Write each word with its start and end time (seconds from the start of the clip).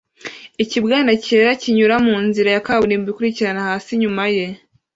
Ikibwana 0.63 1.11
cyera 1.23 1.51
kinyura 1.61 1.95
munzira 2.05 2.49
ya 2.55 2.63
kaburimbo 2.67 3.07
ikurikirana 3.09 3.61
hasi 3.67 3.89
inyuma 3.95 4.25
ye 4.35 4.45